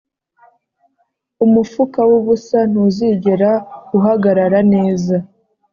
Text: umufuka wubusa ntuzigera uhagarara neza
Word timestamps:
umufuka 1.45 1.99
wubusa 2.09 2.57
ntuzigera 2.71 3.51
uhagarara 3.97 4.59
neza 4.73 5.15